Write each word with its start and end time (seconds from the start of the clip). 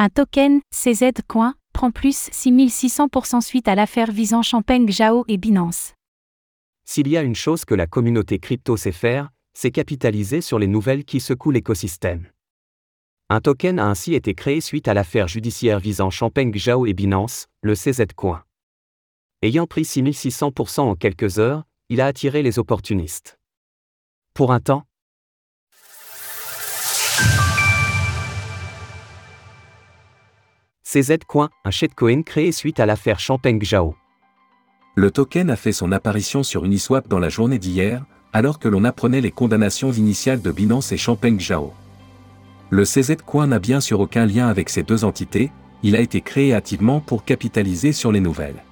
Un 0.00 0.10
token, 0.10 0.60
CZ 0.70 1.10
Coin, 1.26 1.56
prend 1.72 1.90
plus 1.90 2.30
6600% 2.30 3.40
suite 3.40 3.66
à 3.66 3.74
l'affaire 3.74 4.12
visant 4.12 4.42
Champagne 4.42 4.88
Zhao 4.88 5.24
et 5.26 5.38
Binance. 5.38 5.94
S'il 6.84 7.08
y 7.08 7.16
a 7.16 7.22
une 7.22 7.34
chose 7.34 7.64
que 7.64 7.74
la 7.74 7.88
communauté 7.88 8.38
crypto 8.38 8.76
sait 8.76 8.92
faire, 8.92 9.30
c'est 9.54 9.72
capitaliser 9.72 10.40
sur 10.40 10.60
les 10.60 10.68
nouvelles 10.68 11.04
qui 11.04 11.18
secouent 11.18 11.50
l'écosystème. 11.50 12.28
Un 13.28 13.40
token 13.40 13.80
a 13.80 13.86
ainsi 13.86 14.14
été 14.14 14.34
créé 14.34 14.60
suite 14.60 14.86
à 14.86 14.94
l'affaire 14.94 15.26
judiciaire 15.26 15.80
visant 15.80 16.10
Champagne 16.10 16.56
Zhao 16.56 16.86
et 16.86 16.94
Binance, 16.94 17.48
le 17.62 17.74
CZ 17.74 18.06
Coin. 18.14 18.44
Ayant 19.42 19.66
pris 19.66 19.82
6600% 19.82 20.80
en 20.82 20.94
quelques 20.94 21.40
heures, 21.40 21.64
il 21.88 22.00
a 22.00 22.06
attiré 22.06 22.44
les 22.44 22.60
opportunistes. 22.60 23.36
Pour 24.32 24.52
un 24.52 24.60
temps, 24.60 24.84
CZ 30.90 31.18
Coin, 31.26 31.50
un 31.66 31.70
shitcoin 31.70 32.22
créé 32.22 32.50
suite 32.50 32.80
à 32.80 32.86
l'affaire 32.86 33.20
Champagne 33.20 33.60
Zhao. 33.62 33.94
Le 34.94 35.10
token 35.10 35.50
a 35.50 35.56
fait 35.56 35.72
son 35.72 35.92
apparition 35.92 36.42
sur 36.42 36.64
Uniswap 36.64 37.08
dans 37.08 37.18
la 37.18 37.28
journée 37.28 37.58
d'hier, 37.58 38.06
alors 38.32 38.58
que 38.58 38.68
l'on 38.68 38.84
apprenait 38.84 39.20
les 39.20 39.30
condamnations 39.30 39.92
initiales 39.92 40.40
de 40.40 40.50
Binance 40.50 40.90
et 40.92 40.96
Champagne 40.96 41.38
Zhao. 41.38 41.74
Le 42.70 42.84
CZ 42.84 43.16
Coin 43.16 43.48
n'a 43.48 43.58
bien 43.58 43.80
sûr 43.80 44.00
aucun 44.00 44.24
lien 44.24 44.48
avec 44.48 44.70
ces 44.70 44.82
deux 44.82 45.04
entités, 45.04 45.52
il 45.82 45.94
a 45.94 46.00
été 46.00 46.22
créé 46.22 46.54
activement 46.54 47.00
pour 47.00 47.22
capitaliser 47.22 47.92
sur 47.92 48.10
les 48.10 48.20
nouvelles. 48.20 48.64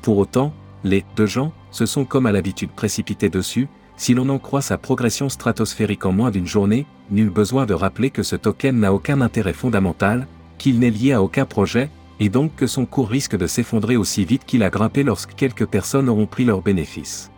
Pour 0.00 0.16
autant, 0.16 0.54
les 0.82 1.04
deux 1.14 1.26
gens 1.26 1.52
se 1.72 1.84
sont 1.84 2.06
comme 2.06 2.24
à 2.24 2.32
l'habitude 2.32 2.70
précipités 2.70 3.28
dessus, 3.28 3.68
si 3.98 4.14
l'on 4.14 4.30
en 4.30 4.38
croit 4.38 4.62
sa 4.62 4.78
progression 4.78 5.28
stratosphérique 5.28 6.06
en 6.06 6.12
moins 6.12 6.30
d'une 6.30 6.46
journée, 6.46 6.86
nul 7.10 7.28
besoin 7.28 7.66
de 7.66 7.74
rappeler 7.74 8.08
que 8.08 8.22
ce 8.22 8.36
token 8.36 8.80
n'a 8.80 8.94
aucun 8.94 9.20
intérêt 9.20 9.52
fondamental, 9.52 10.26
qu'il 10.58 10.78
n'est 10.78 10.90
lié 10.90 11.12
à 11.12 11.22
aucun 11.22 11.46
projet, 11.46 11.88
et 12.20 12.28
donc 12.28 12.54
que 12.56 12.66
son 12.66 12.84
cours 12.84 13.08
risque 13.08 13.36
de 13.36 13.46
s'effondrer 13.46 13.96
aussi 13.96 14.24
vite 14.24 14.44
qu'il 14.44 14.62
a 14.62 14.70
grimpé 14.70 15.02
lorsque 15.02 15.34
quelques 15.34 15.66
personnes 15.66 16.08
auront 16.08 16.26
pris 16.26 16.44
leurs 16.44 16.62
bénéfices. 16.62 17.30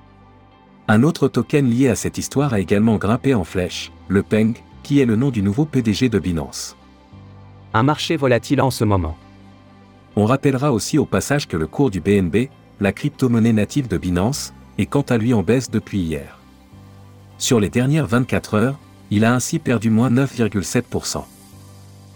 Un 0.88 1.02
autre 1.02 1.28
token 1.28 1.68
lié 1.68 1.88
à 1.88 1.94
cette 1.94 2.18
histoire 2.18 2.52
a 2.52 2.60
également 2.60 2.96
grimpé 2.96 3.34
en 3.34 3.44
flèche, 3.44 3.92
le 4.08 4.22
Peng, 4.22 4.54
qui 4.82 5.00
est 5.00 5.04
le 5.04 5.16
nom 5.16 5.30
du 5.30 5.42
nouveau 5.42 5.64
PDG 5.64 6.08
de 6.08 6.18
Binance. 6.18 6.76
Un 7.74 7.82
marché 7.82 8.16
volatile 8.16 8.60
en 8.60 8.70
ce 8.70 8.84
moment. 8.84 9.16
On 10.16 10.24
rappellera 10.24 10.72
aussi 10.72 10.98
au 10.98 11.04
passage 11.04 11.46
que 11.46 11.56
le 11.56 11.68
cours 11.68 11.90
du 11.90 12.00
BNB, 12.00 12.48
la 12.80 12.92
crypto-monnaie 12.92 13.52
native 13.52 13.86
de 13.86 13.98
Binance, 13.98 14.52
est 14.78 14.86
quant 14.86 15.02
à 15.02 15.18
lui 15.18 15.32
en 15.34 15.42
baisse 15.42 15.70
depuis 15.70 16.00
hier. 16.00 16.38
Sur 17.38 17.60
les 17.60 17.70
dernières 17.70 18.06
24 18.06 18.54
heures, 18.54 18.78
il 19.10 19.24
a 19.24 19.34
ainsi 19.34 19.58
perdu 19.58 19.90
moins 19.90 20.10
9,7% 20.10 21.24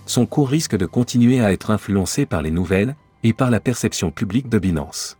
son 0.06 0.26
cours 0.26 0.48
risque 0.48 0.76
de 0.76 0.86
continuer 0.86 1.40
à 1.40 1.52
être 1.52 1.70
influencé 1.70 2.26
par 2.26 2.42
les 2.42 2.50
nouvelles 2.50 2.96
et 3.22 3.32
par 3.32 3.50
la 3.50 3.60
perception 3.60 4.10
publique 4.10 4.48
de 4.48 4.58
Binance. 4.58 5.18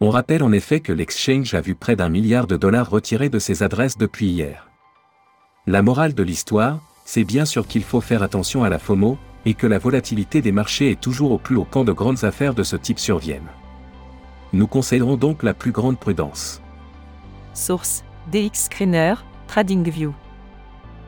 On 0.00 0.10
rappelle 0.10 0.42
en 0.42 0.52
effet 0.52 0.80
que 0.80 0.92
l'exchange 0.92 1.54
a 1.54 1.60
vu 1.60 1.74
près 1.74 1.94
d'un 1.94 2.08
milliard 2.08 2.46
de 2.46 2.56
dollars 2.56 2.90
retirés 2.90 3.28
de 3.28 3.38
ses 3.38 3.62
adresses 3.62 3.98
depuis 3.98 4.26
hier. 4.26 4.68
La 5.66 5.82
morale 5.82 6.14
de 6.14 6.22
l'histoire, 6.22 6.80
c'est 7.04 7.24
bien 7.24 7.44
sûr 7.44 7.66
qu'il 7.66 7.84
faut 7.84 8.00
faire 8.00 8.22
attention 8.22 8.64
à 8.64 8.68
la 8.68 8.78
FOMO, 8.78 9.18
et 9.44 9.54
que 9.54 9.66
la 9.66 9.78
volatilité 9.78 10.40
des 10.40 10.52
marchés 10.52 10.90
est 10.90 11.00
toujours 11.00 11.32
au 11.32 11.38
plus 11.38 11.56
haut 11.56 11.66
quand 11.68 11.84
de 11.84 11.92
grandes 11.92 12.24
affaires 12.24 12.54
de 12.54 12.62
ce 12.62 12.76
type 12.76 12.98
surviennent. 12.98 13.50
Nous 14.52 14.66
conseillerons 14.66 15.16
donc 15.16 15.42
la 15.42 15.54
plus 15.54 15.72
grande 15.72 15.98
prudence. 15.98 16.60
Source 17.54 18.04
DX 18.30 18.64
Screener, 18.66 19.14
TradingView. 19.48 20.14